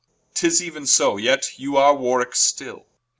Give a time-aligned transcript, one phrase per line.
[0.33, 2.85] 'Tis euen so, yet you are Warwicke still Rich.